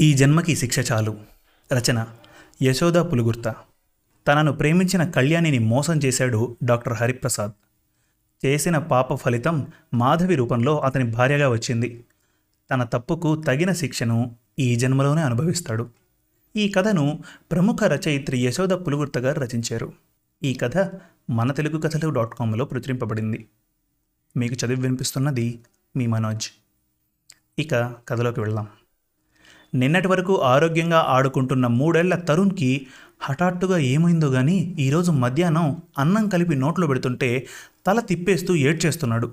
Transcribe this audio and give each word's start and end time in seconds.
ఈ 0.00 0.14
జన్మకి 0.14 0.56
శిక్ష 0.56 0.92
చాలు. 0.92 1.18
రచన 1.72 2.06
యశోద 2.62 2.94
పులుగుర్త. 2.94 3.54
తనను 4.26 4.52
ప్రేమించిన 4.52 5.04
కళ్యాణిని 5.04 5.58
మోసం 5.58 5.98
చేశాడు 5.98 6.56
డాక్టర్ 6.64 6.92
హరిప్రసాద్. 6.92 7.50
చేసిన 8.46 8.78
పాప 8.78 9.14
ఫలితం 9.14 9.66
మాధవి 9.94 10.34
రూపంలో 10.34 10.80
అతని 10.80 11.04
భార్యగా 11.04 11.48
వచ్చింది. 11.48 12.04
తన 12.70 12.84
తప్పుకు 12.84 13.42
తగిన 13.42 13.72
శిక్షను 13.72 14.36
ఈ 14.58 14.76
జన్మలోనే 14.76 15.22
అనుభవిస్తాడు. 15.22 15.90
ఈ 16.56 16.68
కథను 16.68 17.22
ప్రముఖ 17.50 17.84
రచయిత్రి 17.84 18.38
యశోద 18.38 18.70
పులుగుర్త 18.70 19.18
గారు 19.18 19.40
రచించారు. 19.40 19.92
ఈ 20.42 20.54
కథ 20.54 20.90
మన 21.30 21.52
తెలుగు 21.52 21.80
కథలు 21.80 22.10
డాట్ 22.10 22.34
కామ్లో 22.34 22.64
ప్రచురింపబడింది. 22.64 23.48
మీకు 24.36 24.54
చదివి 24.54 24.80
వినిపిస్తున్నది 24.80 25.60
మీ 25.96 26.06
మనోజ్. 26.06 26.48
ఇక 27.58 27.74
కథలోకి 28.08 28.40
వెళ్దాం. 28.40 28.68
నిన్నటి 29.76 30.08
వరకు 30.08 30.40
ఆరోగ్యంగా 30.40 31.06
ఆడుకుంటున్న 31.08 31.66
మూడేళ్ళ 31.66 32.14
తరుణ్కి 32.14 32.86
హఠాత్తుగా 33.20 33.78
ఏమైందో 33.78 34.30
కానీ 34.30 34.76
ఈరోజు 34.78 35.10
మధ్యాహ్నం 35.10 35.82
అన్నం 35.98 36.28
కలిపి 36.28 36.54
నోట్లో 36.54 36.86
పెడుతుంటే 36.86 37.46
తల 37.86 38.00
తిప్పేస్తూ 38.00 38.54
ఏడ్చేస్తున్నాడు. 38.54 39.32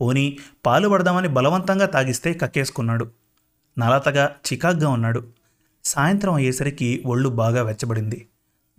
పోనీ 0.00 0.38
పాలు 0.66 0.88
పడదామని 0.88 1.28
బలవంతంగా 1.28 1.86
తాగిస్తే 1.86 2.34
కక్కేసుకున్నాడు. 2.34 3.08
నలతగా 3.78 4.30
చికాగ్గా 4.52 4.88
ఉన్నాడు. 4.88 5.26
సాయంత్రం 5.84 6.34
అయ్యేసరికి 6.34 7.02
ఒళ్ళు 7.06 7.28
బాగా 7.28 7.62
వెచ్చబడింది. 7.62 8.26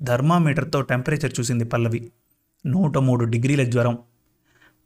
థర్మామీటర్తో 0.04 0.82
టెంపరేచర్ 0.82 1.32
చూసింది 1.40 1.66
పల్లవి. 1.66 2.12
నూట 2.66 2.98
మూడు 2.98 3.26
డిగ్రీల 3.26 3.64
జ్వరం. 3.64 3.98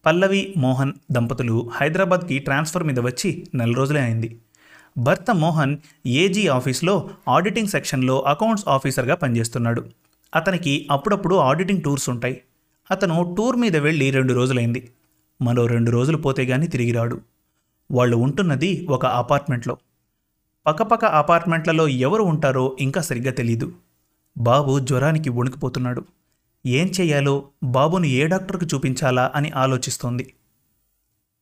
పల్లవి 0.06 0.54
మోహన్ 0.58 0.94
దంపతులు 1.12 1.72
హైదరాబాద్కి 1.76 2.40
ట్రాన్స్ఫర్ 2.40 2.84
మీద 2.84 3.00
వచ్చి 3.00 3.48
నెల 3.56 3.74
రోజులే 3.74 4.02
అయింది. 4.02 4.40
భర్త 4.98 5.36
మోహన్ 5.36 5.78
ఏజీ 6.06 6.48
ఆఫీస్లో 6.48 7.09
ఆడిటింగ్ 7.30 7.67
సెక్షన్లో 7.67 8.22
అకౌంట్స్ 8.22 8.67
ఆఫీసర్గా 8.67 9.16
పనిచేస్తున్నాడు. 9.16 9.86
అతనికి 10.36 10.88
అప్పుడప్పుడు 10.92 11.36
ఆడిటింగ్ 11.36 11.81
టూర్స్ 11.81 12.09
ఉంటాయి. 12.09 12.42
అతను 12.92 13.36
టూర్ 13.38 13.56
మీద 13.56 13.78
వెళ్ళి 13.78 14.12
రెండు 14.12 14.34
రోజులైంది. 14.34 14.92
మరో 15.42 15.66
రెండు 15.66 15.92
రోజులు 15.92 16.18
పోతే 16.18 16.44
గానీ 16.44 16.68
తిరిగి 16.68 16.92
రాడు. 16.92 17.22
వాళ్ళు 17.92 18.18
ఉంటున్నది 18.18 18.88
ఒక 18.90 19.06
అపార్ట్మెంట్లో. 19.06 19.78
పక్కపక్క 20.68 21.06
అపార్ట్మెంట్లలో 21.06 21.88
ఎవరు 21.88 22.23
ఉంటారో 22.23 22.78
ఇంకా 22.80 23.02
సరిగ్గా 23.02 23.31
తెలీదు. 23.31 23.72
బాబు 24.38 24.80
జ్వరానికి 24.80 25.30
వణికిపోతున్నాడు. 25.30 26.06
ఏం 26.66 26.88
చేయాలో 26.88 27.44
బాబును 27.64 28.06
ఏ 28.06 28.28
డాక్టర్కు 28.28 28.66
చూపించాలా 28.66 29.31
అని 29.36 29.50
ఆలోచిస్తోంది. 29.50 30.34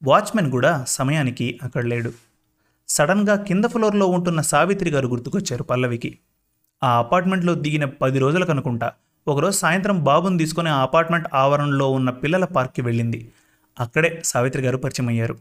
వాచ్మెన్ 0.04 0.52
కూడా 0.52 0.86
సమయానికి 0.88 1.60
అక్కడ 1.64 1.86
లేడు. 1.86 2.12
సడన్గా 2.90 3.36
కింద 3.36 3.66
ఫ్లోర్లో 3.66 4.06
ఉంటున్న 4.08 4.42
సావిత్రి 4.42 4.90
గారు 4.90 5.08
గుర్తుకొచ్చారు 5.08 5.64
పల్లవికి. 5.64 6.12
ఆ 6.84 6.98
అపార్ట్మెంట్లో 6.98 7.54
దిగిన 7.56 7.86
పది 7.86 8.20
రోజులకు 8.20 8.52
అనుకుంటా 8.52 8.88
ఒకరోజు 9.28 9.56
సాయంత్రం 9.58 10.04
బాబుని 10.04 10.38
తీసుకుని 10.38 10.70
ఆ 10.70 10.82
అపార్ట్మెంట్ 10.82 11.28
ఆవరణలో 11.34 11.88
ఉన్న 11.90 12.10
పిల్లల 12.10 12.46
పార్క్కి 12.46 12.82
వెళ్ళింది. 12.82 13.20
అక్కడే 13.80 14.22
సావిత్రి 14.24 14.62
గారు 14.62 14.78
పరిచయం 14.78 15.08
అయ్యారు 15.10 15.36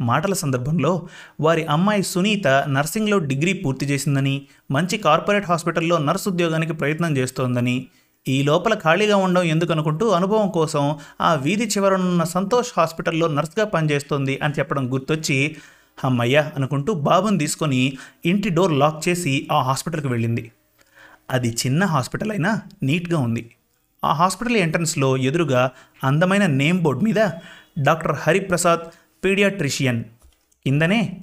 మాటల 0.00 0.32
సందర్భంలో 0.32 1.08
వారి 1.40 1.62
అమ్మాయి 1.66 2.02
సునీత 2.02 2.46
నర్సింగ్లో 2.68 3.18
డిగ్రీ 3.18 3.52
పూర్తి 3.52 3.86
చేసిందని 3.86 4.34
మంచి 4.70 4.98
కార్పొరేట్ 4.98 5.46
హాస్పిటల్లో 5.46 5.98
నర్స్ 5.98 6.28
ఉద్యోగానికి 6.28 6.72
ప్రయత్నం 6.72 7.16
చేస్తోందని 7.16 7.86
ఈ 8.28 8.42
లోపల 8.42 8.74
ఖాళీగా 8.74 9.16
ఉండడం 9.16 9.42
ఎందుకు 9.42 9.72
అనుకుంటూ 9.72 10.08
అనుభవం 10.08 10.48
కోసం 10.50 10.84
ఆ 11.20 11.34
వీధి 11.34 11.64
చివరనున్న 11.64 12.24
సంతోష్ 12.24 12.72
హాస్పిటల్లో 12.76 13.28
నర్స్గా 13.28 13.64
పనిచేస్తోంది 13.64 14.38
అని 14.42 14.54
చెప్పడం 14.58 14.92
గుర్తొచ్చి 14.92 15.56
అమ్మయ్య 16.04 16.50
అనుకుంటూ 16.56 16.94
బాబుని 16.94 17.38
తీసుకొని 17.38 17.98
ఇంటి 18.26 18.48
డోర్ 18.48 18.72
లాక్ 18.72 19.08
చేసి 19.08 19.48
ఆ 19.52 19.62
హాస్పిటల్కి 19.62 20.08
వెళ్ళింది. 20.08 20.52
అది 21.30 21.48
చిన్న 21.48 21.84
హాస్పిటల్ 21.84 22.30
అయినా 22.30 22.60
నీట్గా 22.82 23.18
ఉంది. 23.18 23.50
ఆ 24.04 24.12
హాస్పిటల్ 24.12 24.56
ఎంట్రన్స్లో 24.56 25.16
ఎదురుగా 25.16 25.70
అందమైన 26.04 26.46
నేమ్ 26.46 26.80
బోర్డు 26.80 27.04
మీద 27.04 27.30
డాక్టర్ 27.78 28.16
హరిప్రసాద్ 28.20 28.80
పీడియాట్రిషియన్ 29.24 30.04
కిందనే 30.64 31.20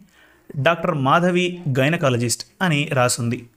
డాక్టర్ 0.55 0.93
మాధవి 0.93 1.59
గైనకాలజిస్ట్ 1.79 2.45
అని 2.61 2.89
రాసుంది. 2.93 3.49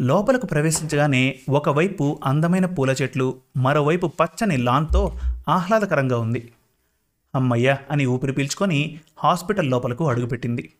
లోపలకు 0.00 0.46
ప్రవేశించగానే 0.46 1.38
ఒకవైపు 1.50 2.20
అందమైన 2.24 2.66
పూల 2.66 2.90
చెట్లు 2.90 3.34
మరోవైపు 3.56 4.06
పచ్చని 4.06 4.56
లాన్తో 4.56 5.18
ఆహ్లాదకరంగా 5.48 6.18
ఉంది. 6.18 6.52
అమ్మయ్య 7.34 7.76
అని 7.90 8.06
ఊపిరి 8.06 8.32
పీల్చుకొని 8.32 9.00
హాస్పిటల్ 9.18 9.70
లోపలకు 9.70 10.08
అడుగుపెట్టింది. 10.08 10.72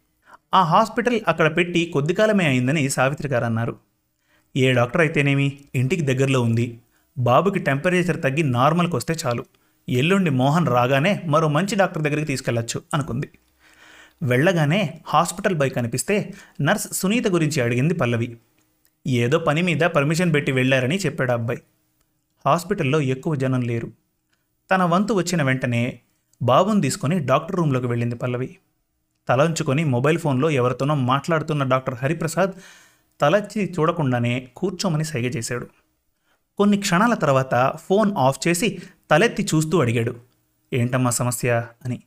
ఆ 0.54 0.62
హాస్పిటల్ 0.62 1.20
అక్కడ 1.28 1.56
పెట్టి 1.56 1.86
కొద్ది 1.86 2.14
కాలమే 2.14 2.46
అయిందని 2.46 2.88
సావిత్రి 2.88 3.28
గారు 3.28 3.44
అన్నారు. 3.44 3.76
ఏ 4.56 4.72
డాక్టర్ 4.72 5.00
అయితేనేమి? 5.00 5.58
ఇంటికి 5.74 6.02
దగ్గరలో 6.02 6.42
ఉంది. 6.42 6.80
బాబుకి 7.18 7.58
టెంపరేచర్ 7.58 8.22
తగ్గి 8.22 8.42
నార్మల్కి 8.42 8.96
వస్తే 8.96 9.16
చాలు. 9.26 9.44
ఎల్లుండి 9.88 10.30
మోహన్ 10.30 10.66
రాగానే 10.66 11.22
మరో 11.26 11.48
మంచి 11.48 11.76
డాక్టర్ 11.76 12.02
దగ్గరికి 12.02 12.26
తీసుకెళ్ళొచ్చు 12.26 12.82
అనుకుంది. 12.94 13.30
వెళ్ళగానే 14.22 15.00
హాస్పిటల్ 15.06 15.54
బైక్ 15.54 15.74
కనిపిస్తే 15.74 16.34
నర్స్ 16.60 16.92
సునీత 16.92 17.28
గురించి 17.28 17.62
అడిగింది 17.62 17.94
పల్లవి. 17.94 18.36
ఏదో 19.06 19.38
పని 19.38 19.62
మీద 19.62 19.80
పర్మిషన్ 19.80 20.34
పెట్టి 20.34 20.52
వెళ్ళారని 20.52 20.96
చెప్పాడు 20.96 21.32
అబ్బాయి. 21.32 21.60
హాస్పిటల్లో 22.46 23.00
ఎక్కువ 23.00 23.34
జనం 23.34 23.60
లేరు. 23.60 23.92
తన 24.74 24.82
వంతు 24.82 25.12
వచ్చిన 25.12 25.42
వెంటనే 25.42 26.00
బాబుని 26.44 26.80
తీసుకొని 26.80 27.18
డాక్టర్ 27.18 27.56
రూమ్లోకి 27.56 27.86
వెళ్ళింది 27.86 28.14
పల్లవి. 28.14 28.56
తల 29.28 29.44
ఉంచుకొని 29.44 29.84
మొబైల్ 29.84 30.18
ఫోన్లో 30.18 30.50
ఎవరితోనో 30.50 30.94
మాట్లాడుతున్న 30.94 31.64
డాక్టర్ 31.64 31.94
హరిప్రసాద్ 32.02 32.52
తలెత్తి 33.20 33.74
చూడకుండానే 33.80 34.48
కూర్చోమని 34.56 35.04
సైగ 35.04 35.24
చేశాడు. 35.24 35.66
కొన్ని 36.58 36.76
క్షణాల 36.76 37.14
తర్వాత 37.14 37.72
ఫోన్ 37.76 38.16
ఆఫ్ 38.16 38.48
చేసి 38.48 38.82
తలెత్తి 39.10 39.44
చూస్తూ 39.44 39.80
అడిగాడు. 39.80 40.16
ఏంటమ్మా 40.72 41.10
సమస్య? 41.10 41.66
అని. 41.84 42.02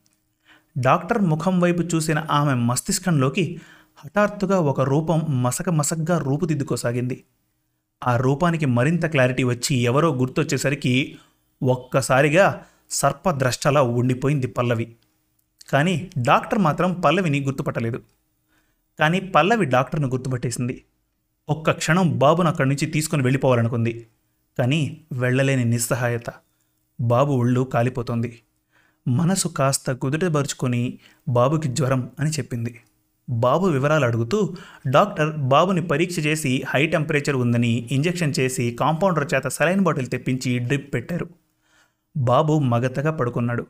డాక్టర్ 0.78 1.22
ముఖం 1.22 1.59
వైపు 1.59 1.81
చూసిన 1.81 2.25
ఆమె 2.31 2.54
మస్తిష్కంలోకి 2.54 3.62
హఠాత్తుగా 3.98 4.59
ఒక 4.59 4.81
రూపం 4.81 5.44
మసక 5.44 5.69
మసగ్గా 5.69 6.18
రూపుదిద్దుకోసాగింది. 6.18 7.24
ఆ 8.08 8.18
రూపానికి 8.18 8.66
మరింత 8.66 9.06
క్లారిటీ 9.06 9.44
వచ్చి 9.44 9.75
ఎవరో 9.75 10.14
గుర్తొచ్చేసరికి 10.16 11.18
ఒక్కసారిగా 11.64 12.66
సర్పద్రష్టలా 12.90 13.81
ఉండిపోయింది 13.81 14.48
పల్లవి. 14.48 14.96
కానీ 15.70 16.09
డాక్టర్ 16.18 16.59
మాత్రం 16.59 16.94
పల్లవిని 16.94 17.40
గుర్తుపట్టలేదు. 17.40 18.02
కానీ 19.00 19.20
పల్లవి 19.20 19.66
డాక్టర్ను 19.66 20.08
గుర్తుపట్టేసింది. 20.08 20.84
ఒక్క 21.50 21.72
క్షణం 21.72 22.18
బాబును 22.18 22.50
అక్కడి 22.50 22.70
నుంచి 22.70 22.86
తీసుకుని 22.86 23.24
వెళ్ళిపోవాలనుకుంది. 23.24 24.08
కానీ 24.58 25.02
వెళ్ళలేని 25.14 25.66
నిస్సహాయత. 25.66 26.34
బాబు 27.02 27.34
ఒళ్ళు 27.34 27.62
కాలిపోతోంది. 27.62 28.40
మనసు 29.08 29.48
కాస్త 29.48 29.92
కుదుటపరుచుకొని 29.92 31.00
బాబుకి 31.28 31.68
జ్వరం 31.68 32.12
అని 32.19 32.30
చెప్పింది. 32.30 32.81
బాబు 33.30 33.68
వివరాలు 33.68 34.06
అడుగుతూ 34.06 34.56
డాక్టర్ 34.90 35.38
బాబుని 35.38 35.88
పరీక్ష 35.88 36.19
చేసి 36.19 36.64
హై 36.68 36.88
టెంపరేచర్ 36.88 37.36
ఉందని 37.36 37.90
ఇంజెక్షన్ 37.92 38.34
చేసి 38.40 38.78
కాంపౌండర్ 38.80 39.34
చేత 39.34 39.48
సలైన్ 39.48 39.81
బాటిల్ 39.81 40.08
తెప్పించి 40.08 40.59
డ్రిప్ 40.59 40.94
పెట్టారు. 40.94 41.30
బాబు 42.18 42.60
మగతగా 42.60 43.12
పడుకున్నాడు. 43.12 43.68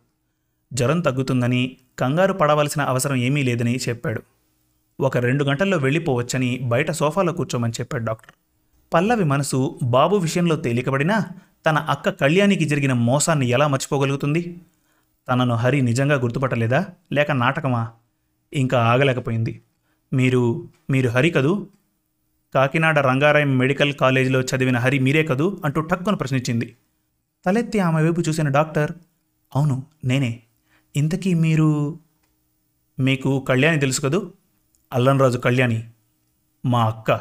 జ్వరం 0.73 0.99
తగ్గుతుందని 0.99 1.77
కంగారు 1.99 2.33
పడవలసిన 2.33 2.81
అవసరం 2.81 3.15
ఏమీ 3.15 3.43
లేదని 3.43 3.75
చెప్పాడు. 3.89 4.21
ఒక 4.99 5.17
రెండు 5.17 5.43
గంటల్లో 5.43 5.77
వెళ్ళిపోవచ్చని 5.77 6.59
బయట 6.63 6.91
సోఫాలో 6.91 7.33
కూర్చోమని 7.33 7.73
చెప్పాడు 7.73 8.05
డాక్టర్. 8.05 8.31
పల్లవి 8.93 9.23
మనసు 9.23 9.79
బాబు 9.83 10.15
విషయంలో 10.15 10.55
తేలికబడినా 10.55 11.25
తన 11.65 11.77
అక్క 11.77 12.09
కళ్యాణికి 12.09 12.65
జరిగిన 12.65 12.93
మోసాన్ని 12.93 13.47
ఎలా 13.47 13.67
మర్చిపోగలుగుతుంది? 13.67 14.61
తనను 15.29 15.55
హరి 15.55 15.81
నిజంగా 15.81 16.15
గుర్తుపట్టలేదా? 16.15 16.85
లేక 17.13 17.31
నాటకమా? 17.31 17.87
ఇంకా 18.53 18.79
ఆగలేకపోయింది. 18.79 19.61
మీరు 20.13 20.69
మీరు 20.89 21.09
హరి 21.09 21.29
కదూ? 21.29 21.67
కాకినాడ 22.53 22.99
రంగారాయం 22.99 23.57
మెడికల్ 23.57 23.93
కాలేజీలో 23.93 24.41
చదివిన 24.41 24.77
హరి 24.77 24.99
మీరే 24.99 25.23
కదూ? 25.23 25.61
అంటూ 25.65 25.81
టక్కును 25.81 26.17
ప్రశ్నించింది. 26.17 26.75
తలెత్తి 27.45 27.79
ఆమె 27.79 28.01
వైపు 28.01 28.21
చూసిన 28.21 28.49
డాక్టర్ 28.49 28.91
అవును 29.55 29.83
నేనే. 30.05 30.43
ఇంతకీ 30.95 31.33
మీరు 31.33 31.99
మీకు 32.99 33.39
కళ్యాణి 33.39 33.79
తెలుసు 33.79 34.01
కదూ? 34.01 34.33
అల్లంరాజు 34.93 35.37
కళ్యాణి. 35.37 35.89
మా 36.65 36.85
అక్క. 36.85 37.11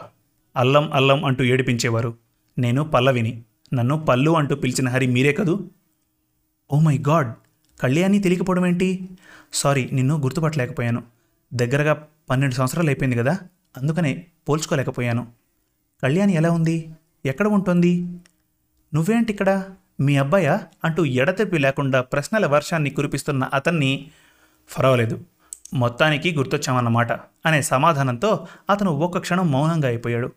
అల్లం 0.56 0.92
అల్లం 0.92 1.24
అంటూ 1.24 1.44
ఏడిపించేవారు. 1.44 2.16
నేను 2.58 2.84
పల్లవిని. 2.84 3.42
నన్ను 3.74 3.98
పల్లు 3.98 4.36
అంటూ 4.36 4.56
పిలిచిన 4.56 4.88
హరి 4.88 5.06
మీరే 5.06 5.32
కదూ? 5.32 5.70
Oh 6.72 6.80
my 6.80 6.98
God! 6.98 7.32
కళ్యాణి 7.80 8.18
తెలియకపోవడం 8.18 8.66
ఏంటి? 8.66 9.08
సారీ 9.52 9.90
నిన్ను 9.92 10.18
గుర్తుపట్టలేకపోయాను. 10.18 11.02
దగ్గరగా 11.54 12.08
పన్నెండు 12.30 12.54
సంవత్సరాలు 12.54 12.88
అయిపోయింది 12.88 13.16
కదా? 13.16 13.38
అందుకనే 13.76 14.26
పోల్చుకోలేకపోయాను. 14.48 15.26
కళ్యాణి 16.02 16.34
ఎలా 16.34 16.50
ఉంది? 16.50 16.90
ఎక్కడ 17.26 17.46
ఉంటుంది? 17.46 18.20
నువ్వేంటి 18.94 19.32
ఇక్కడ? 19.32 19.64
మీ 20.00 20.16
అబ్బాయా 20.16 20.60
అంటూ 20.84 21.04
ఎడతెప్పి 21.04 21.58
లేకుండా 21.58 22.00
ప్రశ్నల 22.00 22.46
వర్షాన్ని 22.46 22.90
కురిపిస్తున్న 22.90 23.44
అతన్ని 23.44 24.10
ఫరవలేదు. 24.68 25.20
మొత్తానికి 25.74 26.36
గుర్తొచ్చామన్నమాట 26.36 27.12
అనే 27.46 27.62
సమాధానంతో 27.62 28.46
అతను 28.70 28.90
ఒక్క 28.90 29.18
క్షణం 29.18 29.52
మౌనంగా 29.52 29.88
అయిపోయాడు. 29.88 30.32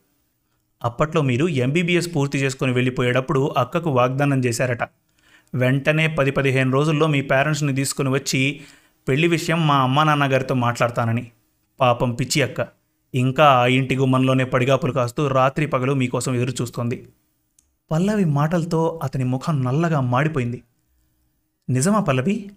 అప్పట్లో 0.84 1.22
మీరు 1.22 1.48
ఎంబీబీఎస్ 1.48 2.16
పూర్తి 2.16 2.38
చేసుకుని 2.38 2.72
వెళ్ళిపోయేటప్పుడు 2.72 3.54
అక్కకు 3.58 3.90
వాగ్దానం 3.90 4.40
చేశారట. 4.40 4.84
వెంటనే 5.56 6.08
పది 6.08 6.32
పదిహేను 6.32 6.72
రోజుల్లో 6.72 7.08
మీ 7.08 7.22
పేరెంట్స్ని 7.22 7.76
తీసుకుని 7.76 8.10
వచ్చి 8.10 8.62
పెళ్ళి 9.08 9.28
విషయం 9.28 9.68
మా 9.68 9.76
అమ్మా 9.76 10.04
నాన్నగారితో 10.04 10.56
మాట్లాడతానని. 10.56 11.32
పాపం 11.80 12.14
పిచ్చి 12.14 12.42
అక్క. 12.42 12.68
ఇంకా 13.16 13.46
ఆ 13.46 13.66
ఇంటి 13.66 13.96
గుమ్మంలోనే 13.96 14.44
పడిగాపులు 14.44 14.92
కాస్తూ 14.92 15.28
రాత్రి 15.28 15.66
పగలు 15.66 15.94
మీకోసం 15.94 16.36
ఎదురు 16.36 16.52
చూస్తోంది 16.62 17.08
పల్లవి 17.92 18.26
మాటలతో 18.26 19.00
అతని 19.04 19.24
ముఖం 19.24 19.64
నల్లగా 19.64 20.00
మాడిపోయింది. 20.00 20.64
నిజమా 21.70 22.00
పల్లవి? 22.00 22.52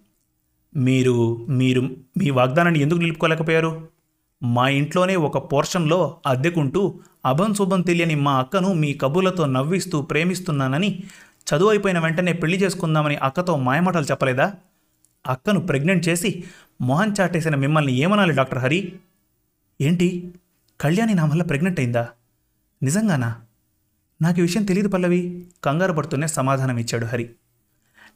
మీరు 0.75 1.45
మీరు 1.49 1.81
మీ 2.17 2.29
వాగ్దానాన్ని 2.29 2.81
ఎందుకు 2.81 2.99
నిలుపుకోలేకపోయారు? 2.99 3.87
మా 4.43 4.69
ఇంట్లోనే 4.69 5.15
ఒక 5.15 5.53
పోర్షన్లో 5.53 6.17
అద్దెకుంటూ 6.27 6.99
అభం 7.25 7.53
శుభం 7.53 7.81
తెలియని 7.81 8.15
మా 8.15 8.33
అక్కను 8.33 8.73
మీ 8.73 8.93
కబుర్లతో 8.93 9.45
నవ్విస్తూ 9.45 10.01
ప్రేమిస్తున్నానని 10.01 11.03
చదువు 11.43 11.69
అయిపోయిన 11.69 11.99
వెంటనే 11.99 12.33
పెళ్ళి 12.33 12.57
చేసుకుందామని 12.57 13.15
అక్కతో 13.15 13.57
మాయమాటలు 13.57 14.03
చెప్పలేదా? 14.03 14.53
అక్కను 15.27 15.59
ప్రెగ్నెంట్ 15.59 16.07
చేసి 16.07 16.43
మొహం 16.81 17.13
చాటేసిన 17.21 17.55
మిమ్మల్ని 17.55 17.93
ఏమనాలి 17.93 18.33
డాక్టర్ 18.33 18.59
హరి? 18.59 18.93
ఏంటి? 19.81 20.33
కళ్యాణి 20.81 21.13
నా 21.13 21.25
వల్ల 21.25 21.43
ప్రెగ్నెంట్ 21.43 21.79
అయిందా? 21.79 22.09
నిజంగానా? 22.83 23.35
నాకు 24.23 24.39
ఈ 24.39 24.41
విషయం 24.41 24.63
తెలియదు 24.63 24.89
పల్లవి. 24.89 25.45
కంగారు 25.63 25.93
పడుతూనే 25.93 26.27
సమాధానం 26.27 26.77
ఇచ్చాడు 26.77 27.05
హరి. 27.05 27.29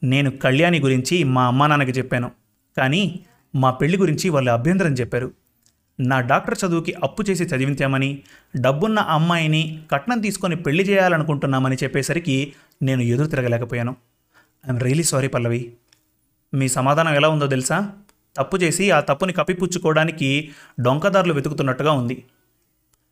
నేను 0.04 0.32
కళ్యాణి 0.32 0.80
గురించి 0.80 1.24
మా 1.24 1.46
అమ్మా 1.46 1.68
నాన్నకి 1.68 1.92
చెప్పాను. 1.92 2.32
కానీ 2.78 3.20
మా 3.56 3.72
పెళ్ళి 3.72 3.98
గురించి 3.98 4.30
వాళ్ళు 4.30 4.52
అభ్యంతరం 4.52 4.94
చెప్పారు. 4.94 5.32
నా 6.00 6.22
డాక్టర్ 6.22 6.58
చదువుకి 6.66 6.94
అప్పు 7.04 7.24
చేసి 7.30 7.44
చదివించామని 7.44 8.22
డబ్బున్న 8.62 9.00
అమ్మాయిని 9.00 9.82
కట్నం 9.92 10.22
తీసుకొని 10.22 10.56
పెళ్ళి 10.56 10.84
చేయాలనుకుంటున్నామని 10.84 11.76
చెప్పేసరికి 11.76 12.54
నేను 12.84 13.02
ఎదురు 13.02 13.28
తిరగలేకపోయాను. 13.28 13.96
I'm 14.68 14.80
really 14.80 15.04
sorry 15.04 15.28
Pallavi. 15.28 15.74
మీ 16.54 16.68
సమాధానం 16.68 17.14
ఎలా 17.14 17.30
ఉందో 17.30 17.48
తెలుసా? 17.48 17.92
తప్పు 18.38 18.58
చేసి 18.58 18.92
ఆ 18.92 19.00
తప్పుని 19.00 19.34
కప్పిపుచ్చుకోవడానికి 19.34 20.52
డొంకదారులు 20.82 21.34
వెతుకుతున్నట్టుగా 21.34 21.92
ఉంది. 21.92 22.24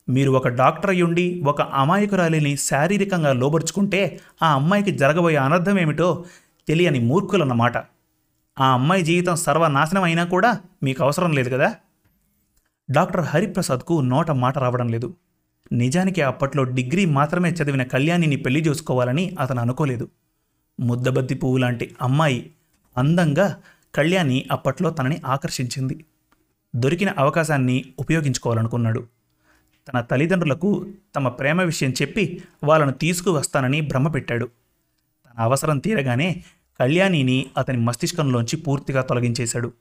మీరు 0.09 0.31
ఒక 0.31 0.47
డాక్టర్ 0.47 0.89
అయ్యుండి 0.89 1.41
ఒక 1.45 1.61
అమాయకురాలిని 1.61 2.57
శారీరకంగా 2.57 3.33
లోబరుచుకుంటే 3.33 4.19
ఆ 4.43 4.53
అమ్మాయికి 4.53 4.91
జరగబోయే 4.91 5.35
అనర్థం 5.35 5.79
ఏమిటో 5.79 6.25
తెలియని 6.67 6.99
మూర్ఖులన్నమాట. 6.99 7.77
ఆ 8.59 8.73
అమ్మాయి 8.73 9.01
జీవితం 9.01 9.35
సర్వనాశనం 9.35 10.03
అయినా 10.03 10.23
కూడా 10.23 10.59
మీకు 10.83 11.03
అవసరం 11.03 11.33
లేదు 11.33 11.49
కదా? 11.49 11.75
డాక్టర్ 12.91 13.21
హరిప్రసాద్కు 13.21 14.01
నోట 14.01 14.31
మాట 14.31 14.57
రావడం 14.57 14.87
లేదు. 14.87 15.15
నిజానికి 15.71 16.21
అప్పట్లో 16.21 16.63
డిగ్రీ 16.63 17.05
మాత్రమే 17.05 17.49
చదివిన 17.49 17.83
కళ్యాణిని 17.83 18.35
పెళ్ళి 18.35 18.61
చేసుకోవాలని 18.61 19.35
అతను 19.39 19.61
అనుకోలేదు. 19.61 20.09
ముద్దబద్ది 20.79 21.33
పువ్వు 21.33 21.57
లాంటి 21.57 21.95
అమ్మాయి 22.01 22.51
అందంగా 22.97 23.57
కళ్యాణి 23.95 24.45
అప్పట్లో 24.51 24.89
తనని 24.89 25.21
ఆకర్షించింది. 25.25 26.05
దొరికిన 26.75 27.09
అవకాశాన్ని 27.17 27.85
ఉపయోగించుకోవాలనుకున్నాడు. 27.99 29.07
తన 29.87 30.01
తల్లిదండ్రులకు 30.01 30.87
తమ 31.15 31.27
ప్రేమ 31.27 31.61
విషయం 31.61 31.91
చెప్పి 31.91 32.43
వాళ్ళను 32.63 32.91
తీసుకువస్తానని 32.91 33.81
భ్రమపెట్టాడు 33.81 34.45
తన 35.25 35.41
అవసరం 35.41 35.77
తీరగానే 35.77 36.43
కళ్యాణిని 36.79 37.45
అతని 37.57 37.77
మస్తిష్కంలోంచి 37.77 38.57
పూర్తిగా 38.57 39.01
తొలగించేశాడు. 39.01 39.73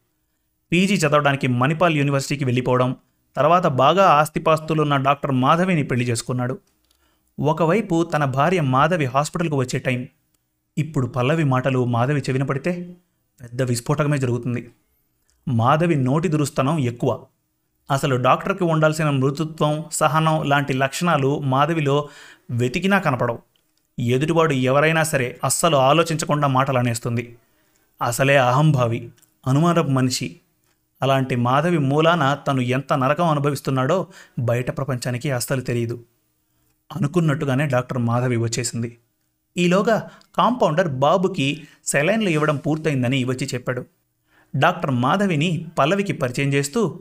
పీజీ 0.73 0.95
చదవడానికి 0.95 1.47
మణిపాల్ 1.47 1.97
యూనివర్సిటీకి 1.97 2.45
వెళ్ళిపోవడం 2.45 2.97
తర్వాత 3.37 3.67
బాగా 3.67 4.07
ఆస్తిపాస్తులున్న 4.07 4.97
డాక్టర్ 4.97 5.31
మాధవిని 5.31 5.83
పెళ్ళి 5.83 6.05
చేసుకున్నాడు. 6.05 6.59
ఒకవైపు 7.41 8.05
తన 8.05 8.25
భార్య 8.25 8.61
మాధవి 8.61 9.05
హాస్పిటల్కు 9.05 9.57
వచ్చే 9.57 9.79
టైం. 9.79 10.09
ఇప్పుడు 10.79 11.07
పల్లవి 11.07 11.45
మాటలు 11.45 11.85
మాధవి 11.85 12.21
చెవిన 12.21 12.43
పడితే 12.43 12.97
పెద్ద 13.43 13.63
విస్ఫోటకమే 13.63 14.19
జరుగుతుంది. 14.19 14.71
మాధవి 15.49 15.95
నోటి 15.95 16.29
దురుస్తనం 16.29 16.79
ఎక్కువ. 16.79 17.27
అసలు 17.91 18.17
డాక్టర్కి 18.17 18.65
ఉండాల్సిన 18.65 19.11
మృదుత్వం 19.11 19.85
సహనం 19.93 20.43
లాంటి 20.43 20.73
లక్షణాలు 20.73 21.39
మాధవిలో 21.39 22.09
వెతికినా 22.51 22.99
కనపడవు. 22.99 23.39
ఎదుటివాడు 24.01 24.53
ఎవరైనా 24.53 25.03
సరే 25.03 25.41
అస్సలు 25.45 25.77
ఆలోచించకుండా 25.77 26.49
మాటలు 26.49 26.79
అనేస్తుంది 26.79 27.39
అసలే 28.03 28.37
అహంభావి 28.37 29.11
అనుమానపు 29.47 29.89
మనిషి. 29.89 30.37
అలాంటి 31.03 31.37
మాధవి 31.37 31.79
మూలాన 31.79 32.35
తను 32.35 32.61
ఎంత 32.61 32.93
నరకం 32.93 33.29
అనుభవిస్తున్నాడో 33.29 34.07
బయట 34.39 34.77
ప్రపంచానికి 34.77 35.31
అస్సలు 35.31 35.61
తెలియదు. 35.61 36.05
అనుకున్నట్టుగానే 36.97 37.67
డాక్టర్ 37.67 37.99
మాధవి 37.99 38.37
వచ్చేసింది. 38.37 38.99
ఈలోగా 39.57 40.11
కాంపౌండర్ 40.37 40.89
బాబుకి 40.89 41.67
సెలైన్లు 41.85 42.29
ఇవ్వడం 42.29 42.57
పూర్తయిందని 42.57 43.25
వచ్చి 43.25 43.49
చెప్పాడు. 43.55 43.85
డాక్టర్ 44.57 44.91
మాధవిని 44.91 45.67
పల్లవికి 45.79 46.13
పరిచయం 46.13 46.53
చేస్తూ 46.53 47.01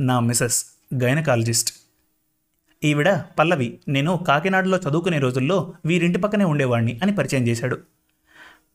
నా 0.00 0.20
మిసెస్ 0.20 0.66
గైనకాలజిస్ట్. 1.02 1.74
ఈవిడ 2.84 3.16
పల్లవి 3.38 3.78
నేను 3.88 4.24
కాకినాడలో 4.28 4.78
చదువుకునే 4.78 5.18
రోజుల్లో 5.18 5.74
వీరింటి 5.86 6.18
పక్కనే 6.18 6.44
ఉండేవాణ్ణి 6.44 7.00
అని 7.02 7.14
పరిచయం 7.14 7.48
చేశాడు. 7.48 7.78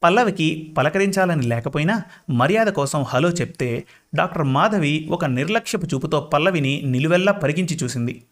పల్లవికి 0.03 0.73
పలకరించాలని 0.77 1.43
లేకపోయినా 1.43 2.01
మర్యాద 2.29 2.67
కోసం 2.67 3.03
హలో 3.03 3.29
చెప్తే 3.29 3.83
డాక్టర్ 4.15 4.43
మాధవి 4.43 5.07
ఒక 5.11 5.25
నిర్లక్ష్యపు 5.25 5.85
చూపుతో 5.85 6.21
పల్లవిని 6.21 6.81
నిలువెల్లా 6.85 7.31
పరికించి 7.31 7.79
చూసింది. 7.83 8.23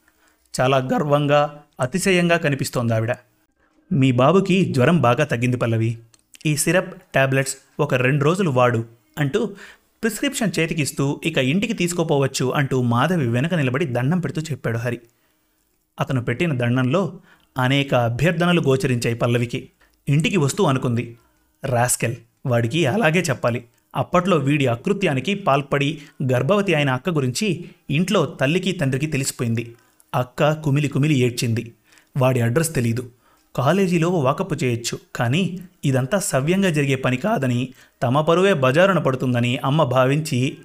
చాలా 0.62 0.78
గర్వంగా 0.78 1.64
అతిశయంగా 1.80 2.38
కనిపిస్తోంది 2.38 2.94
ఆవిడ. 2.94 3.16
మీ 3.92 4.12
బాబుకి 4.12 4.66
జ్వరం 4.66 5.02
బాగా 5.02 5.24
తగ్గింది 5.24 5.58
పల్లవి. 5.58 5.98
ఈ 6.46 6.58
సిరప్ 6.58 7.02
టాబ్లెట్స్ 7.16 7.58
ఒక 7.80 7.94
రెండు 7.94 8.26
రోజులు 8.26 8.50
వాడు 8.50 8.86
అంటూ 9.18 9.56
ప్రిస్క్రిప్షన్ 10.04 10.52
చేతికిస్తూ 10.60 11.22
ఇక 11.26 11.38
ఇంటికి 11.38 11.74
తీసుకోపోవచ్చు 11.74 12.52
అంటూ 12.52 12.82
మాధవి 12.82 13.28
వెనక 13.28 13.54
నిలబడి 13.54 13.86
దండం 13.86 14.20
పెడుతూ 14.20 14.42
చెప్పాడు 14.42 14.78
హరి. 14.78 15.02
అతను 16.00 16.24
పెట్టిన 16.24 16.54
దండంలో 16.54 17.20
అనేక 17.58 17.96
అభ్యర్థనలు 17.96 18.62
గోచరించాయి 18.62 19.16
పల్లవికి. 19.16 19.70
ఇంటికి 20.10 20.38
వస్తూ 20.38 20.64
అనుకుంది. 20.64 21.18
రాస్కెల్ 21.66 22.16
వాడికి 22.46 22.86
అలాగే 22.86 23.22
చెప్పాలి. 23.22 23.64
అప్పట్లో 23.96 24.38
వీడి 24.38 24.68
అకృత్యానికి 24.68 25.36
పాల్పడి 25.36 26.02
గర్భవతి 26.32 26.76
అయిన 26.76 26.90
అక్క 26.90 27.10
గురించి 27.10 27.66
ఇంట్లో 27.90 28.26
తల్లికి 28.26 28.72
తండ్రికి 28.72 29.08
తెలిసిపోయింది. 29.08 29.76
అక్క 30.16 30.54
కుమిలి 30.54 30.88
కుమిలి 30.88 31.16
ఏడ్చింది. 31.16 31.74
వాడి 32.18 32.40
అడ్రస్ 32.40 32.76
తెలీదు. 32.76 33.10
కాలేజీలో 33.56 34.10
వాకప్ 34.10 34.64
చేయొచ్చు. 34.64 35.00
కానీ 35.16 35.60
ఇదంతా 35.86 36.20
సవ్యంగా 36.20 36.70
జరిగే 36.70 36.96
పని 36.96 37.18
కాదని 37.18 37.70
తమ 38.04 38.22
పరువే 38.22 38.54
బజారున 38.54 39.00
పడుతుందని 39.00 39.58
అమ్మ 39.58 39.84
భావించి 39.84 40.58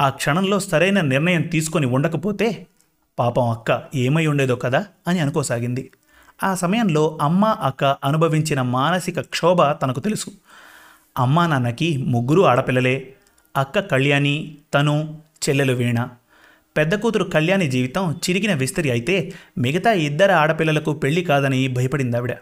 ఆ 0.00 0.08
క్షణంలో 0.08 0.60
సరైన 0.60 1.00
నిర్ణయం 1.00 1.42
తీసుకొని 1.42 1.86
ఉండకపోతే 1.86 2.66
పాపం 3.18 3.50
అక్క 3.50 3.82
ఏమై 3.94 4.26
ఉండేదో 4.26 4.56
కదా 4.56 4.86
అని 5.08 5.20
అనుకోసాగింది. 5.20 5.90
ఆ 6.44 6.54
సమయంలో 6.54 7.18
అమ్మ 7.22 7.44
అక్క 7.44 7.84
అనుభవించిన 7.84 8.62
మానసిక 8.62 9.20
క్షోభ 9.20 9.62
తనకు 9.62 10.00
తెలుసు. 10.00 10.30
అమ్మా 11.18 11.46
నాన్నకి 11.46 11.96
ముగ్గురు 11.96 12.42
ఆడపిల్లలే 12.42 13.12
అక్క 13.56 13.80
కళ్యాణి 13.80 14.56
తను 14.74 15.20
చెల్లెలు 15.48 15.72
వీణ. 15.72 16.08
పెద్ద 16.76 16.94
కూతురు 16.94 17.24
కళ్యాణి 17.24 17.70
జీవితం 17.70 18.12
చిరిగిన 18.12 18.54
విస్తరి 18.54 18.90
అయితే 18.90 19.32
మిగతా 19.58 19.92
ఇద్దరు 19.92 20.32
ఆడపిల్లలకు 20.32 20.92
పెళ్ళి 20.92 21.24
కాదని 21.24 21.68
భయపడింది 21.68 22.16
ఆవిడ 22.16 22.34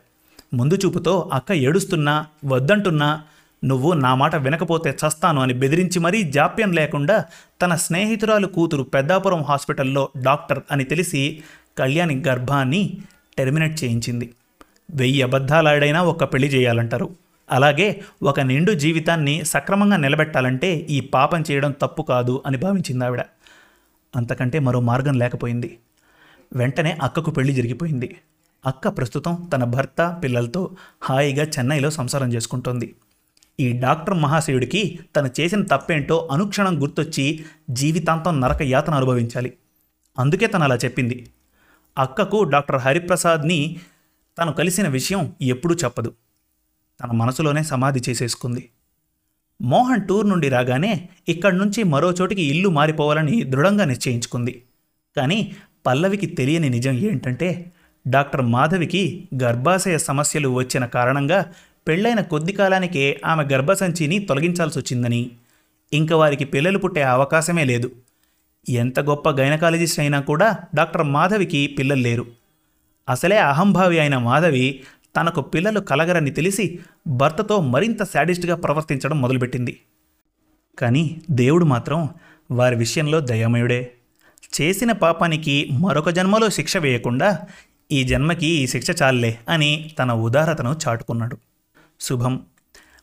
ముందు 0.54 0.74
చూపుతో 0.74 1.30
అక్క 1.32 1.52
ఏడుస్తున్నా 1.52 2.26
వద్దంటున్నా 2.44 3.22
నువ్వు 3.64 3.92
నా 3.92 4.14
మాట 4.14 4.36
వినకపోతే 4.36 4.90
చస్తాను 4.90 5.40
అని 5.42 5.54
బెదిరించి 5.54 5.98
మరీ 5.98 6.22
జాప్యం 6.22 6.72
లేకుండా 6.72 7.24
తన 7.62 7.74
స్నేహితురాలు 7.74 8.46
కూతురు 8.46 8.82
పెద్దాపురం 8.82 9.42
హాస్పిటల్లో 9.42 10.08
డాక్టర్ 10.22 10.60
అని 10.70 10.84
తెలిసి 10.84 11.42
కళ్యాణి 11.78 12.22
గర్భాన్ని 12.28 12.98
టెర్మినేట్ 13.38 13.84
చేయించింది. 13.84 14.30
వెయ్యి 14.94 15.22
అబద్ధాలాడైనా 15.22 16.02
ఒక 16.02 16.24
పెళ్ళి 16.24 16.48
చేయాలంటారు. 16.48 17.10
అలాగే 17.50 18.00
ఒక 18.22 18.40
నిండు 18.40 18.72
జీవితాన్ని 18.72 19.44
సక్రమంగా 19.44 19.96
నిలబెట్టాలంటే 19.96 20.74
ఈ 20.74 21.00
పాపం 21.00 21.44
చేయడం 21.50 21.70
తప్పు 21.70 22.02
కాదు 22.02 22.42
అని 22.46 22.56
భావించింది 22.56 23.04
ఆవిడ 23.04 23.20
అంతకంటే 24.16 24.58
మరో 24.58 24.80
మార్గం 24.80 25.18
లేకపోయింది. 25.18 25.78
వెంటనే 26.52 26.98
అక్కకు 27.02 27.30
పెళ్ళి 27.30 27.52
జరిగిపోయింది. 27.52 28.16
అక్క 28.66 28.88
ప్రస్తుతం 28.88 29.50
తన 29.54 29.64
భర్త 29.64 30.20
పిల్లలతో 30.24 30.76
హాయిగా 31.02 31.44
చెన్నైలో 31.44 31.90
సంసారం 31.90 32.32
చేసుకుంటోంది. 32.32 32.94
ఈ 33.60 33.80
డాక్టర్ 33.80 34.14
మహాశయుడికి 34.14 34.98
తను 35.16 35.30
చేసిన 35.40 35.62
తప్పేంటో 35.62 36.28
అనుక్షణం 36.32 36.82
గుర్తొచ్చి 36.82 37.44
జీవితాంతం 37.70 38.40
నరక 38.40 38.62
యాతన 38.62 38.94
అనుభవించాలి. 38.94 39.56
అందుకే 40.18 40.46
తను 40.46 40.64
అలా 40.64 40.76
చెప్పింది. 40.76 41.30
అక్కకు 41.98 42.44
డాక్టర్ 42.44 42.76
హరిప్రసాద్ని 42.76 43.80
తను 44.38 44.52
కలిసిన 44.52 44.88
విషయం 44.88 45.32
ఎప్పుడూ 45.42 45.74
చెప్పదు. 45.74 46.14
తన 47.00 47.12
మనసులోనే 47.12 47.62
సమాధి 47.62 48.02
చేసేసుకుంది. 48.08 48.70
మోహన్ 49.60 50.08
టూర్ 50.08 50.28
నుండి 50.28 50.48
రాగానే 50.48 51.08
ఇక్కడి 51.28 51.56
నుంచి 51.56 51.82
మరో 51.82 52.12
చోటికి 52.12 52.42
ఇల్లు 52.42 52.68
మారిపోవాలని 52.68 53.42
దృఢంగా 53.42 53.84
నిశ్చయించుకుంది. 53.84 54.62
కానీ 55.16 55.52
పల్లవికి 55.86 56.26
తెలియని 56.26 56.70
నిజం 56.70 56.92
ఏంటంటే 56.92 57.72
డాక్టర్ 58.08 58.42
మాధవికి 58.42 59.28
గర్భాశయ 59.42 59.98
సమస్యలు 59.98 60.48
వచ్చిన 60.48 60.86
కారణంగా 60.86 61.52
పెళ్ళైన 61.88 62.20
కొద్ది 62.20 62.52
కాలానికే 62.52 63.20
ఆమె 63.24 63.44
గర్భసంచిని 63.44 64.18
తొలగించాల్సి 64.18 64.78
వచ్చిందని. 64.78 65.30
ఇంక 65.92 66.12
వారికి 66.12 66.44
పిల్లలు 66.44 66.78
పుట్టే 66.78 67.02
అవకాశమే 67.02 67.64
లేదు. 67.64 67.90
ఎంత 68.68 69.00
గొప్ప 69.00 69.30
గైనకాలజిస్ట్ 69.30 70.00
అయినా 70.00 70.20
కూడా 70.20 70.56
డాక్టర్ 70.74 71.02
మాధవికి 71.02 71.66
పిల్లలు 71.66 72.00
లేరు. 72.00 72.26
అసలే 73.08 73.38
అహంభావి 73.38 73.98
అయిన 73.98 74.18
మాధవి 74.18 74.80
తనకు 75.16 75.40
పిల్లలు 75.40 75.80
కలగరని 75.80 76.30
తెలిసి 76.30 76.78
భర్తతో 77.06 77.60
మరింత 77.60 78.02
శాడిస్ట్గా 78.02 78.56
ప్రవర్తించడం 78.56 79.20
మొదలుపెట్టింది. 79.20 79.80
కానీ 80.78 81.22
దేవుడు 81.30 81.64
మాత్రం 81.64 82.08
వారి 82.50 82.76
విషయంలో 82.76 83.20
దయామయుడే. 83.20 83.92
చేసిన 84.60 84.92
పాపానికి 84.92 85.68
మరొక 85.72 86.10
జన్మలో 86.10 86.50
శిక్ష 86.50 86.76
వేయకుండా 86.76 87.42
ఈ 87.92 88.04
జన్మకి 88.04 88.46
ఈ 88.46 88.66
శిక్ష 88.66 89.02
చాలే 89.02 89.38
అని 89.48 89.90
తన 89.98 90.12
ఉదారతను 90.12 90.76
చాటుకున్నాడు. 90.88 91.36
శుభం. 92.00 92.42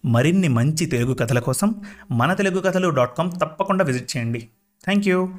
మరిన్ని 0.06 0.48
మంచి 0.48 0.86
తెలుగు 0.86 1.14
కథల 1.14 1.40
కోసం 1.40 1.82
మన 2.12 2.34
తెలుగు 2.34 2.60
కథలు 2.60 2.90
డాట్ 2.90 3.18
కామ్ 3.18 3.32
తప్పకుండా 3.42 3.86
విజిట్ 3.86 4.18
చేయండి. 4.18 4.40
Thank 4.84 5.08
you 5.08 5.30